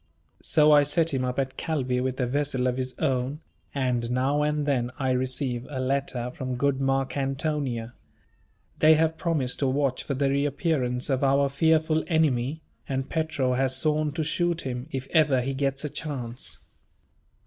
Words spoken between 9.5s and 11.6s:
to watch for the reappearance of our